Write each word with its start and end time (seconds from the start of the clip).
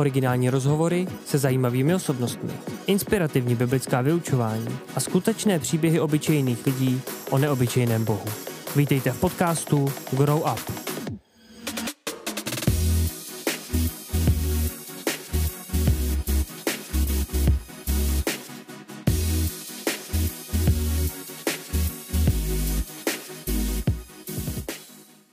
Originální 0.00 0.50
rozhovory 0.50 1.06
se 1.26 1.38
zajímavými 1.38 1.94
osobnostmi, 1.94 2.52
inspirativní 2.86 3.54
biblická 3.54 4.00
vyučování 4.00 4.68
a 4.96 5.00
skutečné 5.00 5.58
příběhy 5.58 6.00
obyčejných 6.00 6.66
lidí 6.66 7.00
o 7.30 7.38
neobyčejném 7.38 8.04
Bohu. 8.04 8.24
Vítejte 8.76 9.10
v 9.10 9.20
podcastu 9.20 9.92
Grow 10.12 10.40
Up. 10.40 10.89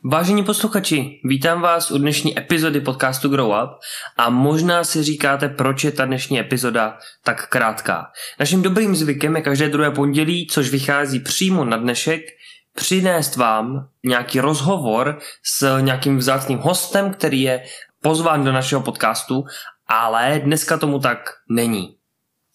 Vážení 0.09 0.43
posluchači, 0.43 1.19
vítám 1.23 1.61
vás 1.61 1.91
u 1.91 1.97
dnešní 1.97 2.39
epizody 2.39 2.81
podcastu 2.81 3.29
Grow 3.29 3.47
Up 3.47 3.69
a 4.17 4.29
možná 4.29 4.83
si 4.83 5.03
říkáte, 5.03 5.49
proč 5.49 5.83
je 5.83 5.91
ta 5.91 6.05
dnešní 6.05 6.39
epizoda 6.39 6.97
tak 7.23 7.49
krátká. 7.49 8.11
Naším 8.39 8.61
dobrým 8.61 8.95
zvykem 8.95 9.35
je 9.35 9.41
každé 9.41 9.69
druhé 9.69 9.91
pondělí, 9.91 10.47
což 10.47 10.69
vychází 10.69 11.19
přímo 11.19 11.65
na 11.65 11.77
dnešek, 11.77 12.21
přinést 12.75 13.35
vám 13.35 13.87
nějaký 14.03 14.39
rozhovor 14.39 15.19
s 15.43 15.79
nějakým 15.79 16.17
vzácným 16.17 16.59
hostem, 16.59 17.13
který 17.13 17.41
je 17.41 17.63
pozván 18.01 18.43
do 18.43 18.51
našeho 18.51 18.81
podcastu, 18.81 19.43
ale 19.87 20.41
dneska 20.43 20.77
tomu 20.77 20.99
tak 20.99 21.19
není. 21.49 21.95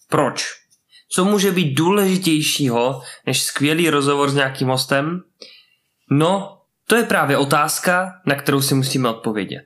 Proč? 0.09 0.45
Co 1.09 1.25
může 1.25 1.51
být 1.51 1.73
důležitějšího 1.73 3.01
než 3.25 3.43
skvělý 3.43 3.89
rozhovor 3.89 4.29
s 4.29 4.35
nějakým 4.35 4.67
hostem? 4.67 5.21
No, 6.09 6.59
to 6.87 6.95
je 6.95 7.03
právě 7.03 7.37
otázka, 7.37 8.13
na 8.25 8.35
kterou 8.35 8.61
si 8.61 8.75
musíme 8.75 9.09
odpovědět. 9.09 9.65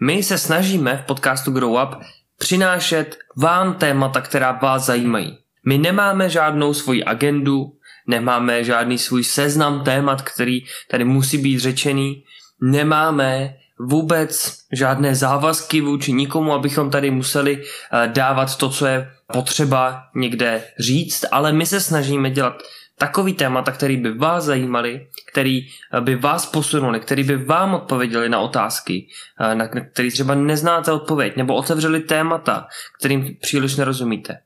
My 0.00 0.22
se 0.22 0.38
snažíme 0.38 0.96
v 0.96 1.06
podcastu 1.06 1.50
Grow 1.50 1.72
Up 1.72 2.02
přinášet 2.38 3.18
vám 3.36 3.74
témata, 3.74 4.20
která 4.20 4.52
vás 4.52 4.86
zajímají. 4.86 5.38
My 5.66 5.78
nemáme 5.78 6.30
žádnou 6.30 6.74
svoji 6.74 7.04
agendu, 7.04 7.72
nemáme 8.06 8.64
žádný 8.64 8.98
svůj 8.98 9.24
seznam 9.24 9.84
témat, 9.84 10.22
který 10.22 10.60
tady 10.90 11.04
musí 11.04 11.38
být 11.38 11.58
řečený, 11.58 12.24
nemáme 12.62 13.54
vůbec 13.80 14.58
žádné 14.72 15.14
závazky 15.14 15.80
vůči 15.80 16.12
nikomu, 16.12 16.52
abychom 16.52 16.90
tady 16.90 17.10
museli 17.10 17.62
eh, 17.62 18.08
dávat 18.08 18.56
to, 18.56 18.70
co 18.70 18.86
je 18.86 19.10
potřeba 19.32 20.02
někde 20.14 20.64
říct, 20.78 21.24
ale 21.32 21.52
my 21.52 21.66
se 21.66 21.80
snažíme 21.80 22.30
dělat 22.30 22.62
takový 23.00 23.34
témata, 23.34 23.72
který 23.72 23.96
by 23.96 24.12
vás 24.12 24.44
zajímali, 24.44 25.08
který 25.32 25.60
eh, 25.62 26.00
by 26.00 26.16
vás 26.16 26.46
posunuli, 26.46 27.00
který 27.00 27.24
by 27.24 27.36
vám 27.36 27.74
odpověděli 27.74 28.28
na 28.28 28.40
otázky, 28.40 29.08
eh, 29.40 29.54
na 29.54 29.68
který 29.68 30.10
třeba 30.10 30.34
neznáte 30.34 30.92
odpověď, 30.92 31.36
nebo 31.36 31.54
otevřeli 31.54 32.00
témata, 32.00 32.66
kterým 32.98 33.36
příliš 33.40 33.76
nerozumíte. 33.76 34.38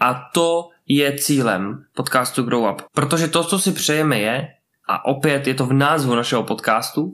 A 0.00 0.30
to 0.34 0.68
je 0.86 1.18
cílem 1.18 1.84
podcastu 1.96 2.42
Grow 2.42 2.72
Up. 2.72 2.82
Protože 2.94 3.28
to, 3.28 3.44
co 3.44 3.58
si 3.58 3.72
přejeme 3.72 4.18
je, 4.18 4.48
a 4.88 5.04
opět 5.04 5.46
je 5.46 5.54
to 5.54 5.66
v 5.66 5.72
názvu 5.72 6.14
našeho 6.14 6.42
podcastu, 6.42 7.12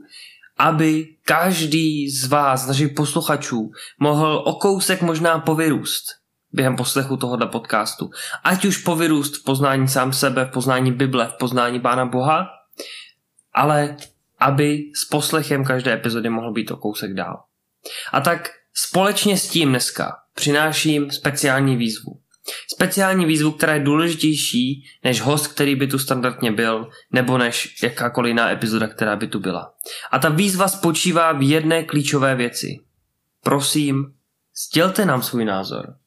aby 0.59 1.07
každý 1.25 2.11
z 2.11 2.27
vás, 2.27 2.67
našich 2.67 2.93
posluchačů, 2.93 3.71
mohl 3.99 4.43
o 4.47 4.53
kousek 4.53 5.03
možná 5.03 5.39
povyrůst 5.39 6.20
během 6.53 6.77
poslechu 6.77 7.17
tohoto 7.17 7.47
podcastu. 7.47 8.11
Ať 8.45 8.65
už 8.65 8.77
povyrůst 8.77 9.37
v 9.37 9.45
poznání 9.45 9.89
sám 9.89 10.13
sebe, 10.13 10.45
v 10.45 10.51
poznání 10.51 10.93
Bible, 10.93 11.27
v 11.27 11.39
poznání 11.39 11.81
Pána 11.81 12.07
Boha, 12.07 12.49
ale 13.55 13.97
aby 14.39 14.83
s 14.95 15.09
poslechem 15.09 15.65
každé 15.65 15.93
epizody 15.93 16.29
mohl 16.29 16.53
být 16.53 16.71
o 16.71 16.77
kousek 16.77 17.15
dál. 17.15 17.43
A 18.13 18.21
tak 18.21 18.51
společně 18.75 19.37
s 19.37 19.49
tím 19.49 19.69
dneska 19.69 20.17
přináším 20.35 21.11
speciální 21.11 21.77
výzvu. 21.77 22.21
Speciální 22.75 23.25
výzvu, 23.25 23.51
která 23.51 23.75
je 23.75 23.81
důležitější 23.81 24.85
než 25.05 25.21
host, 25.21 25.47
který 25.47 25.77
by 25.77 25.87
tu 25.87 25.99
standardně 25.99 26.53
byl, 26.53 26.89
nebo 27.13 27.39
než 27.39 27.83
jakákoliv 27.83 28.29
jiná 28.31 28.51
epizoda, 28.51 28.89
která 28.89 29.17
by 29.17 29.27
tu 29.27 29.41
byla. 29.41 29.75
A 30.11 30.19
ta 30.19 30.29
výzva 30.29 30.69
spočívá 30.69 31.33
v 31.33 31.49
jedné 31.49 31.85
klíčové 31.85 32.35
věci. 32.35 32.81
Prosím, 33.43 34.15
sdělte 34.69 35.05
nám 35.05 35.23
svůj 35.23 35.45
názor. 35.45 36.00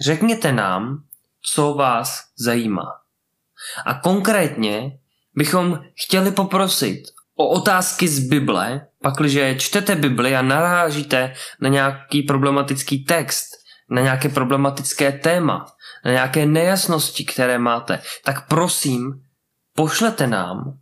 Řekněte 0.00 0.52
nám, 0.52 1.02
co 1.42 1.74
vás 1.74 2.24
zajímá. 2.38 2.86
A 3.86 3.94
konkrétně 3.94 4.98
bychom 5.34 5.80
chtěli 6.04 6.30
poprosit 6.30 7.02
o 7.36 7.48
otázky 7.48 8.08
z 8.08 8.28
Bible, 8.28 8.86
pakliže 9.02 9.54
čtete 9.54 9.94
Bibli 9.94 10.36
a 10.36 10.42
narážíte 10.42 11.34
na 11.60 11.68
nějaký 11.68 12.22
problematický 12.22 13.04
text, 13.04 13.48
na 13.90 14.02
nějaké 14.02 14.28
problematické 14.28 15.12
téma, 15.12 15.66
na 16.04 16.10
nějaké 16.10 16.46
nejasnosti, 16.46 17.24
které 17.24 17.58
máte, 17.58 18.02
tak 18.24 18.48
prosím, 18.48 19.22
pošlete 19.76 20.26
nám, 20.26 20.78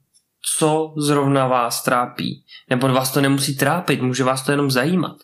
co 0.59 0.95
zrovna 0.97 1.47
vás 1.47 1.83
trápí. 1.83 2.45
Nebo 2.71 2.89
vás 2.89 3.11
to 3.11 3.21
nemusí 3.21 3.57
trápit, 3.57 4.03
může 4.03 4.25
vás 4.25 4.43
to 4.43 4.51
jenom 4.51 4.71
zajímat. 4.71 5.17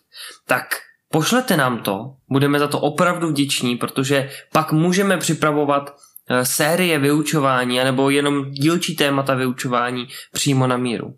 Tak 0.46 0.66
Pošlete 1.12 1.56
nám 1.56 1.78
to, 1.78 2.14
budeme 2.28 2.58
za 2.58 2.68
to 2.68 2.80
opravdu 2.80 3.28
vděční, 3.28 3.76
protože 3.76 4.30
pak 4.52 4.72
můžeme 4.72 5.16
připravovat 5.16 5.96
eh, 6.28 6.44
série 6.44 6.98
vyučování 6.98 7.76
nebo 7.76 8.10
jenom 8.10 8.50
dílčí 8.50 8.96
témata 8.96 9.34
vyučování 9.34 10.08
přímo 10.32 10.66
na 10.66 10.76
míru. 10.76 11.14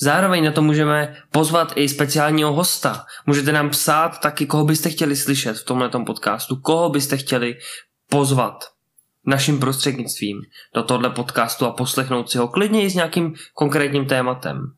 Zároveň 0.00 0.44
na 0.44 0.52
to 0.52 0.62
můžeme 0.62 1.16
pozvat 1.30 1.72
i 1.76 1.88
speciálního 1.88 2.52
hosta. 2.52 3.04
Můžete 3.26 3.52
nám 3.52 3.70
psát 3.70 4.20
taky, 4.20 4.46
koho 4.46 4.64
byste 4.64 4.90
chtěli 4.90 5.16
slyšet 5.16 5.56
v 5.56 5.64
tomhle 5.64 5.90
podcastu, 6.06 6.56
koho 6.56 6.88
byste 6.88 7.16
chtěli 7.16 7.58
pozvat 8.10 8.64
naším 9.26 9.60
prostřednictvím 9.60 10.42
do 10.74 10.82
tohle 10.82 11.10
podcastu 11.10 11.66
a 11.66 11.72
poslechnout 11.72 12.30
si 12.30 12.38
ho 12.38 12.48
klidně 12.48 12.82
i 12.82 12.90
s 12.90 12.94
nějakým 12.94 13.34
konkrétním 13.54 14.06
tématem. 14.06 14.75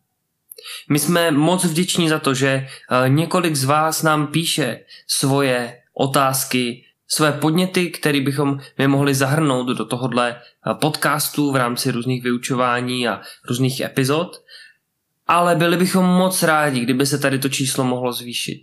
My 0.90 0.98
jsme 0.98 1.30
moc 1.30 1.64
vděční 1.64 2.08
za 2.08 2.18
to, 2.18 2.34
že 2.34 2.48
eh, 2.48 3.08
několik 3.08 3.56
z 3.56 3.64
vás 3.64 4.02
nám 4.02 4.26
píše 4.26 4.80
svoje 5.06 5.78
otázky, 5.94 6.84
své 7.08 7.32
podněty, 7.32 7.90
které 7.90 8.20
bychom 8.20 8.58
my 8.78 8.88
mohli 8.88 9.14
zahrnout 9.14 9.68
do 9.68 9.84
tohohle 9.84 10.36
eh, 10.36 10.74
podcastu 10.74 11.52
v 11.52 11.56
rámci 11.56 11.90
různých 11.90 12.22
vyučování 12.22 13.08
a 13.08 13.20
různých 13.48 13.80
epizod. 13.80 14.42
Ale 15.26 15.56
byli 15.56 15.76
bychom 15.76 16.04
moc 16.04 16.42
rádi, 16.42 16.80
kdyby 16.80 17.06
se 17.06 17.18
tady 17.18 17.38
to 17.38 17.48
číslo 17.48 17.84
mohlo 17.84 18.12
zvýšit. 18.12 18.62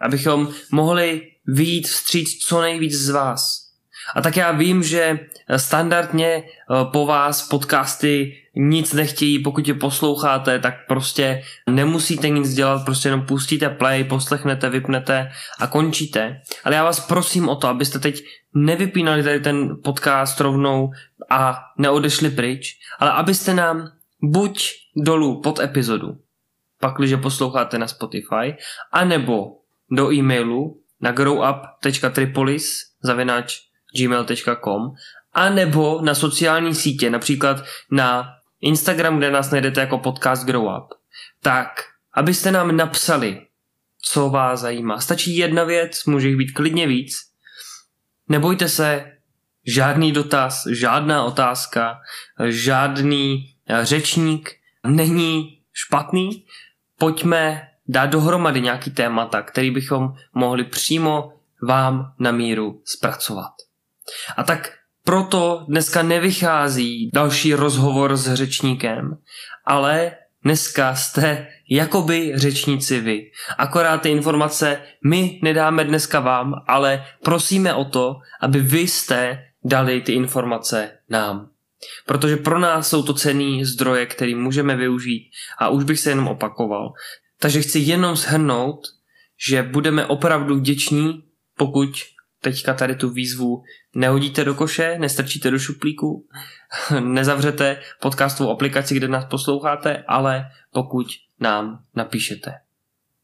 Abychom 0.00 0.48
mohli 0.70 1.22
vyjít 1.46 1.88
vstříc 1.88 2.38
co 2.38 2.60
nejvíc 2.60 2.94
z 2.94 3.10
vás. 3.10 3.65
A 4.14 4.20
tak 4.20 4.36
já 4.36 4.52
vím, 4.52 4.82
že 4.82 5.18
standardně 5.56 6.26
eh, 6.26 6.44
po 6.92 7.06
vás 7.06 7.48
podcasty 7.48 8.36
nic 8.56 8.92
nechtějí, 8.92 9.38
pokud 9.38 9.68
je 9.68 9.74
posloucháte, 9.74 10.58
tak 10.58 10.74
prostě 10.88 11.42
nemusíte 11.70 12.28
nic 12.28 12.54
dělat, 12.54 12.84
prostě 12.84 13.08
jenom 13.08 13.26
pustíte 13.26 13.68
play, 13.68 14.04
poslechnete, 14.04 14.70
vypnete 14.70 15.30
a 15.60 15.66
končíte. 15.66 16.40
Ale 16.64 16.74
já 16.74 16.84
vás 16.84 17.00
prosím 17.00 17.48
o 17.48 17.56
to, 17.56 17.68
abyste 17.68 17.98
teď 17.98 18.24
nevypínali 18.54 19.22
tady 19.22 19.40
ten 19.40 19.76
podcast 19.84 20.40
rovnou 20.40 20.90
a 21.30 21.62
neodešli 21.78 22.30
pryč, 22.30 22.78
ale 22.98 23.10
abyste 23.10 23.54
nám 23.54 23.90
buď 24.22 24.70
dolů 24.96 25.40
pod 25.40 25.60
epizodu, 25.60 26.18
pakliže 26.80 27.16
posloucháte 27.16 27.78
na 27.78 27.86
Spotify, 27.86 28.56
anebo 28.92 29.46
do 29.90 30.12
e-mailu 30.12 30.80
na 31.00 31.12
growup.tripolis 31.12 32.78
zavináč 33.02 33.65
gmail.com 33.96 34.94
a 35.32 35.48
nebo 35.48 36.00
na 36.02 36.14
sociální 36.14 36.74
sítě, 36.74 37.10
například 37.10 37.64
na 37.90 38.32
Instagram, 38.60 39.18
kde 39.18 39.30
nás 39.30 39.50
najdete 39.50 39.80
jako 39.80 39.98
podcast 39.98 40.46
Grow 40.46 40.64
Up, 40.64 40.94
tak 41.42 41.68
abyste 42.14 42.50
nám 42.50 42.76
napsali, 42.76 43.46
co 44.02 44.30
vás 44.30 44.60
zajímá. 44.60 45.00
Stačí 45.00 45.36
jedna 45.36 45.64
věc, 45.64 46.04
může 46.04 46.28
jich 46.28 46.36
být 46.36 46.52
klidně 46.52 46.86
víc. 46.86 47.16
Nebojte 48.28 48.68
se, 48.68 49.12
žádný 49.66 50.12
dotaz, 50.12 50.66
žádná 50.66 51.24
otázka, 51.24 51.98
žádný 52.48 53.54
eh, 53.68 53.84
řečník 53.84 54.50
není 54.86 55.60
špatný. 55.72 56.44
Pojďme 56.98 57.68
dát 57.88 58.06
dohromady 58.06 58.60
nějaký 58.60 58.90
témata, 58.90 59.42
který 59.42 59.70
bychom 59.70 60.14
mohli 60.34 60.64
přímo 60.64 61.32
vám 61.62 62.14
na 62.18 62.30
míru 62.30 62.82
zpracovat. 62.84 63.52
A 64.36 64.42
tak 64.42 64.72
proto 65.04 65.64
dneska 65.68 66.02
nevychází 66.02 67.10
další 67.14 67.54
rozhovor 67.54 68.16
s 68.16 68.34
řečníkem, 68.34 69.16
ale 69.64 70.12
dneska 70.44 70.94
jste 70.94 71.46
jakoby 71.70 72.32
řečníci 72.34 73.00
vy. 73.00 73.30
Akorát 73.58 74.02
ty 74.02 74.08
informace 74.08 74.82
my 75.04 75.40
nedáme 75.42 75.84
dneska 75.84 76.20
vám, 76.20 76.54
ale 76.66 77.04
prosíme 77.24 77.74
o 77.74 77.84
to, 77.84 78.16
aby 78.40 78.60
vy 78.60 78.80
jste 78.80 79.42
dali 79.64 80.00
ty 80.00 80.12
informace 80.12 80.90
nám. 81.10 81.50
Protože 82.06 82.36
pro 82.36 82.58
nás 82.58 82.88
jsou 82.88 83.02
to 83.02 83.14
cený 83.14 83.64
zdroje, 83.64 84.06
který 84.06 84.34
můžeme 84.34 84.76
využít 84.76 85.30
a 85.58 85.68
už 85.68 85.84
bych 85.84 86.00
se 86.00 86.10
jenom 86.10 86.28
opakoval. 86.28 86.92
Takže 87.40 87.62
chci 87.62 87.78
jenom 87.78 88.16
shrnout, 88.16 88.80
že 89.48 89.62
budeme 89.62 90.06
opravdu 90.06 90.56
vděční, 90.56 91.22
pokud 91.58 91.88
teďka 92.50 92.74
tady 92.74 92.94
tu 92.94 93.10
výzvu 93.10 93.62
nehodíte 93.94 94.44
do 94.44 94.54
koše, 94.54 94.98
nestrčíte 94.98 95.50
do 95.50 95.58
šuplíku, 95.58 96.26
nezavřete 97.00 97.80
podcastovou 98.00 98.50
aplikaci, 98.50 98.94
kde 98.94 99.08
nás 99.08 99.24
posloucháte, 99.24 100.04
ale 100.08 100.44
pokud 100.72 101.06
nám 101.40 101.78
napíšete. 101.94 102.52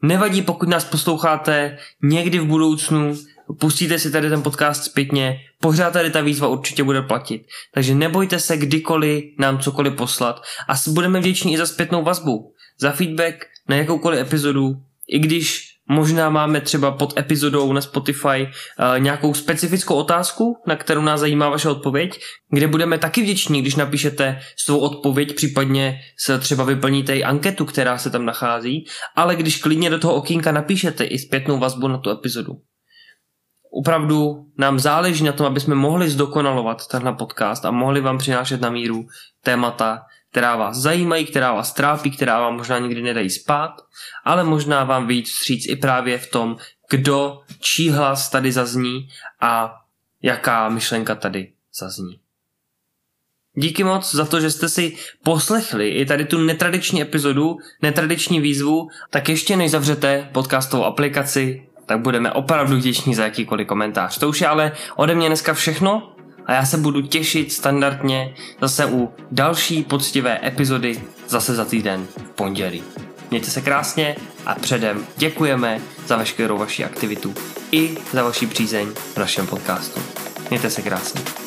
Nevadí, 0.02 0.42
pokud 0.42 0.68
nás 0.68 0.84
posloucháte 0.84 1.78
někdy 2.02 2.38
v 2.38 2.44
budoucnu, 2.44 3.14
pustíte 3.60 3.98
si 3.98 4.10
tady 4.10 4.28
ten 4.28 4.42
podcast 4.42 4.84
zpětně, 4.84 5.38
pořád 5.60 5.90
tady 5.90 6.10
ta 6.10 6.20
výzva 6.20 6.48
určitě 6.48 6.84
bude 6.84 7.02
platit. 7.02 7.46
Takže 7.74 7.94
nebojte 7.94 8.38
se 8.38 8.56
kdykoliv 8.56 9.24
nám 9.38 9.58
cokoliv 9.58 9.94
poslat 9.94 10.42
a 10.68 10.74
budeme 10.88 11.20
vděční 11.20 11.52
i 11.52 11.58
za 11.58 11.66
zpětnou 11.66 12.02
vazbu, 12.02 12.52
za 12.78 12.90
feedback 12.90 13.46
na 13.68 13.76
jakoukoliv 13.76 14.20
epizodu, 14.20 14.82
i 15.08 15.18
když 15.18 15.71
Možná 15.88 16.30
máme 16.30 16.60
třeba 16.60 16.90
pod 16.90 17.18
epizodou 17.18 17.72
na 17.72 17.80
Spotify 17.80 18.46
uh, 18.46 19.00
nějakou 19.00 19.34
specifickou 19.34 19.94
otázku, 19.94 20.62
na 20.66 20.76
kterou 20.76 21.02
nás 21.02 21.20
zajímá 21.20 21.48
vaše 21.48 21.68
odpověď, 21.68 22.20
kde 22.50 22.66
budeme 22.68 22.98
taky 22.98 23.22
vděční, 23.22 23.62
když 23.62 23.76
napíšete 23.76 24.40
svou 24.64 24.78
odpověď, 24.78 25.34
případně 25.36 25.98
se 26.24 26.38
třeba 26.38 26.64
vyplníte 26.64 27.16
i 27.16 27.24
anketu, 27.24 27.64
která 27.64 27.98
se 27.98 28.10
tam 28.10 28.24
nachází, 28.24 28.84
ale 29.16 29.36
když 29.36 29.62
klidně 29.62 29.90
do 29.90 29.98
toho 29.98 30.14
okýnka 30.14 30.52
napíšete 30.52 31.04
i 31.04 31.18
zpětnou 31.18 31.58
vazbu 31.58 31.88
na 31.88 31.98
tu 31.98 32.10
epizodu. 32.10 32.52
Opravdu 33.80 34.46
nám 34.58 34.78
záleží 34.78 35.24
na 35.24 35.32
tom, 35.32 35.46
aby 35.46 35.60
jsme 35.60 35.74
mohli 35.74 36.10
zdokonalovat 36.10 36.86
tenhle 36.86 37.12
podcast 37.12 37.64
a 37.64 37.70
mohli 37.70 38.00
vám 38.00 38.18
přinášet 38.18 38.60
na 38.60 38.70
míru 38.70 39.04
témata, 39.44 40.00
která 40.32 40.56
vás 40.56 40.76
zajímají, 40.76 41.26
která 41.26 41.52
vás 41.52 41.72
trápí, 41.72 42.10
která 42.10 42.40
vám 42.40 42.56
možná 42.56 42.78
nikdy 42.78 43.02
nedají 43.02 43.30
spát, 43.30 43.72
ale 44.24 44.44
možná 44.44 44.84
vám 44.84 45.06
víc 45.06 45.30
vstříc 45.30 45.68
i 45.68 45.76
právě 45.76 46.18
v 46.18 46.30
tom, 46.30 46.56
kdo, 46.90 47.40
čí 47.60 47.90
hlas 47.90 48.30
tady 48.30 48.52
zazní 48.52 49.08
a 49.40 49.74
jaká 50.22 50.68
myšlenka 50.68 51.14
tady 51.14 51.52
zazní. 51.80 52.18
Díky 53.54 53.84
moc 53.84 54.14
za 54.14 54.24
to, 54.24 54.40
že 54.40 54.50
jste 54.50 54.68
si 54.68 54.96
poslechli 55.24 55.88
i 55.88 56.06
tady 56.06 56.24
tu 56.24 56.38
netradiční 56.38 57.02
epizodu, 57.02 57.56
netradiční 57.82 58.40
výzvu, 58.40 58.88
tak 59.10 59.28
ještě 59.28 59.56
než 59.56 59.70
zavřete 59.70 60.28
podcastovou 60.32 60.84
aplikaci, 60.84 61.68
tak 61.86 62.00
budeme 62.00 62.32
opravdu 62.32 62.76
vděční 62.76 63.14
za 63.14 63.24
jakýkoliv 63.24 63.66
komentář. 63.66 64.18
To 64.18 64.28
už 64.28 64.40
je 64.40 64.48
ale 64.48 64.72
ode 64.96 65.14
mě 65.14 65.26
dneska 65.26 65.54
všechno 65.54 66.16
a 66.46 66.52
já 66.52 66.66
se 66.66 66.76
budu 66.76 67.02
těšit 67.02 67.52
standardně 67.52 68.34
zase 68.60 68.86
u 68.86 69.12
další 69.30 69.82
poctivé 69.82 70.40
epizody 70.46 71.02
zase 71.28 71.54
za 71.54 71.64
týden 71.64 72.06
v 72.16 72.22
pondělí. 72.22 72.82
Mějte 73.30 73.50
se 73.50 73.60
krásně 73.60 74.16
a 74.46 74.54
předem 74.54 75.06
děkujeme 75.16 75.80
za 76.06 76.16
veškerou 76.16 76.58
vaši 76.58 76.84
aktivitu 76.84 77.34
i 77.72 77.94
za 78.12 78.22
vaši 78.22 78.46
přízeň 78.46 78.88
v 79.14 79.16
našem 79.16 79.46
podcastu. 79.46 80.00
Mějte 80.50 80.70
se 80.70 80.82
krásně. 80.82 81.41